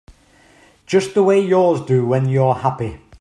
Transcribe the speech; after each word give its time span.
Just 0.87 1.13
the 1.13 1.21
way 1.21 1.39
yours 1.39 1.79
do 1.81 2.07
when 2.07 2.27
you're 2.27 2.55
happy. 2.55 3.01